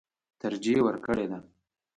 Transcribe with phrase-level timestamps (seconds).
[0.41, 1.39] ترجېح ورکړې ده.